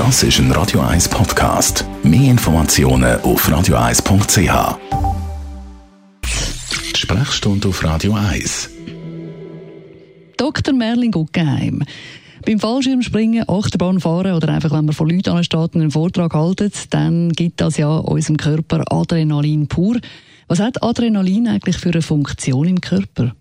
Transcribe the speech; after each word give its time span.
Das 0.00 0.22
ist 0.22 0.38
ein 0.38 0.50
Radio 0.52 0.80
1 0.80 1.10
Podcast. 1.10 1.84
Mehr 2.02 2.30
Informationen 2.30 3.20
auf 3.20 3.46
radio1.ch. 3.46 4.78
Sprechstunde 6.96 7.68
auf 7.68 7.84
Radio 7.84 8.14
1. 8.14 8.70
Dr. 10.38 10.72
Merlin 10.72 11.10
Guggenheim. 11.10 11.84
Beim 12.46 12.58
Fallschirmspringen, 12.58 13.46
Achterbahnfahren 13.46 14.32
oder 14.32 14.48
einfach, 14.48 14.70
wenn 14.70 14.86
man 14.86 14.94
von 14.94 15.10
Leuten 15.10 15.28
ansteht 15.28 15.74
und 15.74 15.82
einen 15.82 15.90
Vortrag 15.90 16.32
haltet, 16.32 16.94
dann 16.94 17.30
gibt 17.32 17.60
das 17.60 17.76
ja 17.76 17.94
unserem 17.98 18.38
Körper 18.38 18.90
Adrenalin 18.90 19.68
pur. 19.68 20.00
Was 20.48 20.60
hat 20.60 20.82
Adrenalin 20.82 21.46
eigentlich 21.46 21.76
für 21.76 21.90
eine 21.90 22.00
Funktion 22.00 22.66
im 22.66 22.80
Körper? 22.80 23.36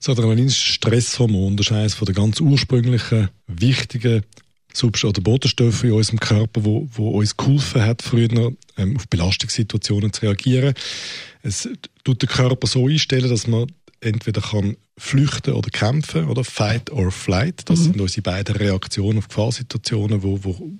Das 0.00 0.08
Adrenalin 0.08 0.46
ist 0.46 0.56
Stresshormon. 0.56 1.56
Das 1.56 1.66
ist 1.66 1.72
eines 1.72 1.96
der 1.96 2.14
ganz 2.14 2.40
ursprünglichen, 2.40 3.28
wichtigen 3.46 4.24
Subst 4.72 5.04
oder 5.04 5.20
Botenstoffe 5.20 5.84
in 5.84 5.92
unserem 5.92 6.20
Körper, 6.20 6.64
wo, 6.64 6.88
wo 6.92 7.10
uns 7.10 7.36
geholfen 7.36 7.82
hat, 7.82 8.02
früher 8.02 8.52
ähm, 8.76 8.96
auf 8.96 9.08
Belastungssituationen 9.08 10.12
zu 10.12 10.22
reagieren. 10.22 10.74
Es 11.42 11.68
tut 12.04 12.22
den 12.22 12.28
Körper 12.28 12.66
so 12.66 12.86
einstellen, 12.86 13.30
dass 13.30 13.46
man 13.46 13.66
entweder 14.00 14.40
kann 14.40 14.76
flüchten 14.96 15.54
oder 15.54 15.70
kämpfen 15.70 16.28
oder 16.28 16.44
fight 16.44 16.90
or 16.90 17.10
flight. 17.10 17.68
Das 17.68 17.80
mhm. 17.80 17.84
sind 17.84 18.00
unsere 18.00 18.22
beiden 18.22 18.56
Reaktionen 18.56 19.18
auf 19.18 19.28
Gefahrsituationen, 19.28 20.22
wo, 20.22 20.42
wo 20.42 20.72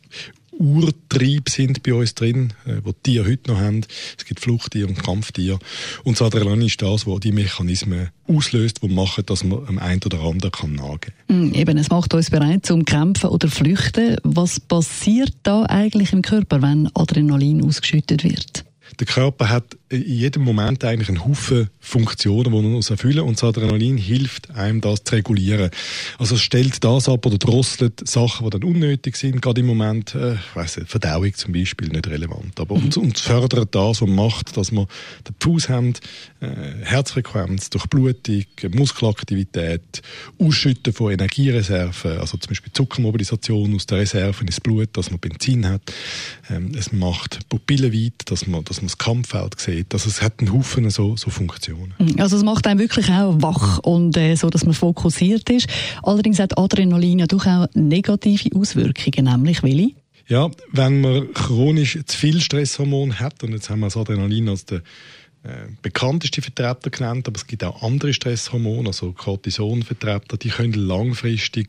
Urtrieb 0.61 1.49
sind 1.49 1.83
bei 1.83 1.95
uns 1.95 2.15
drin, 2.15 2.53
äh, 2.67 2.77
wo 2.85 2.93
die 2.93 3.13
Tiere 3.13 3.31
heute 3.31 3.51
noch 3.51 3.59
haben. 3.59 3.81
Es 4.19 4.27
gibt 4.27 4.41
Fluchttiere 4.41 4.89
und 4.89 5.03
Kampftiere. 5.03 5.59
Und 6.05 6.21
das 6.21 6.27
Adrenalin 6.27 6.67
ist 6.67 6.83
das, 6.83 7.07
was 7.07 7.21
die 7.21 7.33
Mechanismen 7.33 8.11
auslöst, 8.29 8.83
die 8.83 8.89
machen, 8.89 9.25
dass 9.25 9.43
man 9.43 9.67
am 9.67 9.79
einen 9.79 10.03
oder 10.05 10.21
anderen 10.21 10.53
kann 10.53 10.75
nachgeben 10.75 11.15
kann. 11.27 11.49
Mm, 11.49 11.55
eben, 11.55 11.79
es 11.79 11.89
macht 11.89 12.13
uns 12.13 12.29
bereit 12.29 12.67
zum 12.67 12.85
Kämpfen 12.85 13.31
oder 13.31 13.49
Flüchten. 13.49 14.19
Was 14.23 14.61
passiert 14.61 15.33
da 15.45 15.65
eigentlich 15.65 16.13
im 16.13 16.21
Körper, 16.21 16.61
wenn 16.61 16.91
Adrenalin 16.95 17.65
ausgeschüttet 17.65 18.23
wird? 18.23 18.67
Der 18.99 19.07
Körper 19.07 19.49
hat 19.49 19.79
in 19.91 20.03
jedem 20.03 20.45
Moment 20.45 20.85
eigentlich 20.85 21.09
einen 21.09 21.25
Haufen 21.25 21.69
Funktionen, 21.81 22.53
die 22.53 22.59
er 22.59 22.63
muss 22.63 22.91
erfüllen 22.91 23.21
und 23.21 23.35
das 23.35 23.45
Adrenalin 23.45 23.97
hilft 23.97 24.51
einem, 24.53 24.81
das 24.81 25.03
zu 25.03 25.17
regulieren. 25.17 25.71
Also 26.19 26.37
es 26.37 26.43
stellt 26.43 26.85
das 26.85 27.09
ab 27.09 27.27
oder 27.27 27.39
drosselt 27.39 28.09
Sachen, 28.09 28.47
die 28.47 28.51
dann 28.51 28.63
unnötig 28.63 29.17
sind, 29.17 29.43
gerade 29.43 29.63
im 29.63 29.67
Moment, 29.67 30.15
äh, 30.15 30.35
ich 30.35 30.55
weiss 30.57 30.77
nicht, 30.77 30.89
Verdauung 30.89 31.35
zum 31.35 31.53
Beispiel, 31.53 31.89
nicht 31.89 32.07
relevant, 32.07 32.61
aber 32.61 32.77
mhm. 32.77 32.85
und, 32.85 32.97
und 32.99 33.19
fördert 33.19 33.75
das 33.75 34.01
und 34.01 34.15
macht, 34.15 34.57
dass 34.57 34.71
wir 34.71 34.87
den 35.27 35.35
Fuß 35.41 35.69
haben, 35.69 35.95
äh, 36.41 36.47
Herzfrequenz, 36.85 37.71
Durchblutung, 37.71 38.45
Muskelaktivität, 38.73 40.03
Ausschütten 40.39 40.93
von 40.93 41.13
Energiereserven, 41.13 42.19
also 42.19 42.39
zum 42.39 42.49
Beispiel 42.49 42.73
Zuckermobilisation 42.73 43.75
aus 43.75 43.87
der 43.87 43.99
Reserve 43.99 44.45
ins 44.45 44.61
Blut, 44.61 44.91
dass 44.93 45.11
man 45.11 45.19
Benzin 45.19 45.67
hat. 45.67 45.83
Ähm, 46.49 46.73
es 46.79 46.93
macht 46.93 47.49
Pupillen 47.49 47.93
weit, 47.93 48.13
dass 48.27 48.47
man, 48.47 48.63
dass 48.65 48.81
man 48.81 48.87
das 48.87 48.99
Kampffeld 48.99 49.59
sieht 49.59 49.80
sieht. 49.81 49.93
Also 49.93 50.09
es 50.09 50.23
hat 50.23 50.41
einen 50.41 50.53
Haufen 50.53 50.89
so, 50.91 51.17
so 51.17 51.31
Funktionen. 51.31 51.95
Mhm. 51.99 52.21
Also 52.21 52.37
es 52.37 52.45
macht 52.45 52.67
einen 52.67 52.79
wirklich 52.79 53.11
auch 53.11 53.41
wach 53.41 53.79
und 53.79 54.17
äh, 54.17 54.35
so, 54.35 54.51
dass 54.51 54.65
man 54.65 54.75
fokussiert 54.75 55.49
ist. 55.51 55.69
Allerdings 56.03 56.39
hat 56.39 56.59
Adrenalin 56.59 57.21
ja 57.21 57.27
doch 57.27 57.47
auch 57.47 57.67
negative 57.75 58.51
Auswirkungen, 58.57 59.25
nämlich 59.25 59.63
welche? 59.63 59.91
Ja, 60.29 60.49
wenn 60.73 61.01
man 61.01 61.33
chronisch 61.33 61.99
zu 62.07 62.17
viel 62.17 62.41
Stresshormon 62.41 63.19
hat, 63.19 63.43
und 63.43 63.53
jetzt 63.53 63.69
haben 63.69 63.81
wir 63.81 63.87
das 63.87 63.97
Adrenalin 63.97 64.49
als 64.49 64.65
der 64.65 64.79
äh, 65.43 65.67
bekannteste 65.83 66.41
Vertreter 66.41 66.91
genannt, 66.91 67.27
aber 67.27 67.37
es 67.37 67.47
gibt 67.47 67.65
auch 67.65 67.83
andere 67.83 68.13
Stresshormone, 68.13 68.89
also 68.89 69.13
Cortisonvertreter, 69.13 70.37
die 70.37 70.51
können 70.51 70.75
langfristig 70.75 71.69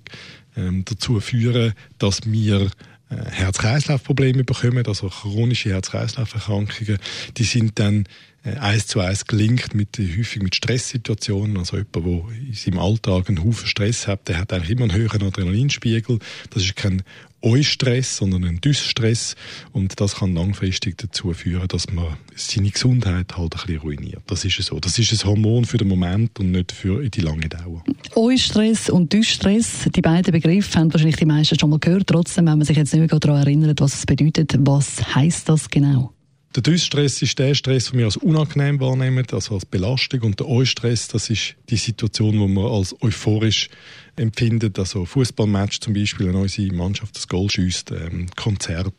ähm, 0.56 0.84
dazu 0.86 1.20
führen, 1.20 1.74
dass 1.98 2.20
wir 2.26 2.70
Herz-Kreislauf-Probleme 3.12 4.44
bekommen, 4.44 4.86
also 4.88 5.10
chronische 5.10 5.70
Herz-Kreislauf-Erkrankungen, 5.70 6.98
die 7.38 7.44
sind 7.44 7.78
dann 7.80 8.06
eins 8.44 8.88
zu 8.88 9.00
eins 9.00 9.26
gelinkt 9.26 9.76
mit 9.76 9.98
häufig 9.98 10.42
mit 10.42 10.56
Stresssituationen. 10.56 11.58
Also 11.58 11.78
jemand, 11.78 11.96
der 11.96 12.38
in 12.48 12.54
seinem 12.54 12.80
Alltag 12.80 13.30
einen 13.30 13.44
Haufen 13.44 13.68
Stress 13.68 14.08
hat, 14.08 14.28
der 14.28 14.40
hat 14.40 14.52
eigentlich 14.52 14.72
immer 14.72 14.84
einen 14.84 14.94
höheren 14.94 15.24
Adrenalinspiegel. 15.24 16.20
Das 16.50 16.64
ist 16.64 16.76
kein 16.76 17.04
Eustress, 17.44 18.18
sondern 18.18 18.44
ein 18.46 18.62
Dysstress. 18.62 19.36
Und 19.72 20.00
das 20.00 20.16
kann 20.16 20.36
langfristig 20.36 20.98
dazu 20.98 21.34
führen, 21.34 21.68
dass 21.68 21.92
man 21.92 22.18
seine 22.36 22.70
Gesundheit 22.70 23.38
halt 23.38 23.54
ein 23.54 23.62
bisschen 23.66 23.82
ruiniert. 23.82 24.22
Das 24.28 24.46
ist 24.46 24.62
so. 24.62 24.80
Das 24.80 24.98
ist 24.98 25.12
ein 25.12 25.28
Hormon 25.28 25.66
für 25.66 25.78
den 25.78 25.88
Moment 25.88 26.40
und 26.40 26.52
nicht 26.52 26.72
für 26.72 27.08
die 27.10 27.22
lange 27.22 27.50
Dauer. 27.50 27.84
Eustress 28.16 28.90
und 28.90 29.14
Dysstress, 29.14 29.88
die 29.94 30.02
beiden 30.02 30.32
Begriffe 30.32 30.80
haben 30.80 30.94
wahrscheinlich 30.94 31.18
die 31.18 31.26
meisten 31.26 31.60
schon 31.60 31.70
mal 31.70 31.80
gehört. 31.80 32.08
Trotzdem, 32.08 32.48
wenn 32.48 32.58
man 32.58 32.66
sich 32.66 32.78
jetzt 32.78 32.94
nicht 32.94 33.12
mehr 33.12 33.20
daran 33.20 33.42
erinnert, 33.42 33.82
was 33.82 33.96
es 33.96 34.06
bedeutet, 34.06 34.56
was 34.60 35.16
heißt 35.16 35.50
das 35.50 35.70
genau? 35.70 36.14
Der 36.54 36.64
Dysstress 36.64 37.22
ist 37.22 37.40
der 37.40 37.56
Stress, 37.56 37.92
den 37.92 38.00
wir 38.00 38.06
als 38.06 38.18
unangenehm 38.18 38.82
wahrnehmen, 38.82 39.26
also 39.32 39.56
als 39.56 39.66
Belastung. 39.66 40.24
Und 40.24 40.40
der 40.42 40.50
Eustress, 40.50 41.08
das 41.08 41.30
ist 41.30 41.56
die 41.70 41.78
Situation, 41.78 42.34
die 42.34 42.54
man 42.54 42.66
als 42.66 42.94
euphorisch 43.02 43.70
empfindet. 44.18 44.78
Also 44.78 45.06
Fußballmatch 45.06 45.80
zum 45.80 45.94
Beispiel, 45.94 46.28
wenn 46.28 46.36
unsere 46.36 46.74
Mannschaft 46.74 47.16
das 47.16 47.30
Goal 47.30 47.50
schießt, 47.50 47.92
ähm, 47.92 48.28
Konzert, 48.36 48.94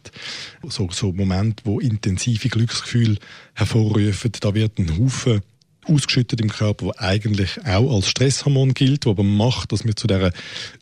so, 0.66 0.88
so 0.90 1.12
Momente, 1.12 1.62
wo 1.66 1.78
intensive 1.78 2.48
Glücksgefühle 2.48 3.18
hervorrufen. 3.52 4.32
Da 4.40 4.54
wird 4.54 4.78
ein 4.78 4.98
Haufen 4.98 5.42
ausgeschüttet 5.84 6.40
im 6.40 6.48
Körper, 6.48 6.86
wo 6.86 6.92
eigentlich 6.96 7.58
auch 7.66 7.94
als 7.94 8.08
Stresshormon 8.08 8.72
gilt, 8.72 9.04
wo 9.04 9.10
aber 9.10 9.24
macht, 9.24 9.72
dass 9.72 9.84
wir 9.84 9.94
zu 9.94 10.06
dieser 10.06 10.32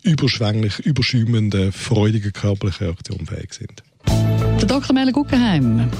überschwänglich, 0.03 0.79
überschäumenden, 0.79 1.73
freudigen 1.73 2.31
körperlichen 2.31 2.87
Reaktion 2.87 3.25
fähig 3.25 3.53
sind. 3.55 3.83
Der 4.07 4.67
Dr. 4.67 4.93
Melle 4.93 5.11
Guggenheim 5.11 5.91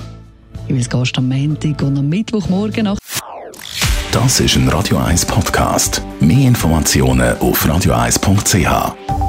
jeweils 0.71 0.89
Gast 0.89 1.17
am 1.17 1.27
Montag 1.27 1.81
und 1.81 1.97
am 1.97 2.07
Mittwochmorgen 2.07 2.85
nach. 2.85 2.97
Das 4.11 4.39
ist 4.39 4.55
ein 4.55 4.67
Radio 4.69 4.97
1 4.97 5.25
Podcast. 5.25 6.01
Mehr 6.19 6.47
Informationen 6.47 7.37
auf 7.39 7.65
radio1.ch. 7.65 9.20